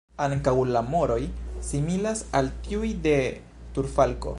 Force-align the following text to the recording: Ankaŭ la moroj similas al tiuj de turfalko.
Ankaŭ 0.23 0.53
la 0.75 0.81
moroj 0.93 1.19
similas 1.69 2.25
al 2.41 2.53
tiuj 2.67 2.93
de 3.07 3.17
turfalko. 3.79 4.27